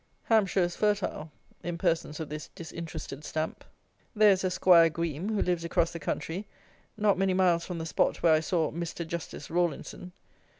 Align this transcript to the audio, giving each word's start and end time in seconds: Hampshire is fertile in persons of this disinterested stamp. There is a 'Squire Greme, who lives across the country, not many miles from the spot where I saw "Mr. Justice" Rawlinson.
Hampshire 0.23 0.61
is 0.63 0.75
fertile 0.75 1.31
in 1.61 1.77
persons 1.77 2.19
of 2.19 2.27
this 2.27 2.47
disinterested 2.55 3.23
stamp. 3.23 3.63
There 4.15 4.31
is 4.31 4.43
a 4.43 4.49
'Squire 4.49 4.89
Greme, 4.89 5.29
who 5.29 5.43
lives 5.43 5.63
across 5.63 5.91
the 5.91 5.99
country, 5.99 6.47
not 6.97 7.19
many 7.19 7.35
miles 7.35 7.67
from 7.67 7.77
the 7.77 7.85
spot 7.85 8.23
where 8.23 8.33
I 8.33 8.39
saw 8.39 8.71
"Mr. 8.71 9.05
Justice" 9.05 9.51
Rawlinson. 9.51 10.11